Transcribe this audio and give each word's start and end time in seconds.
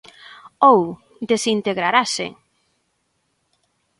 Ou 0.71 0.79
desintegrarase! 1.31 2.27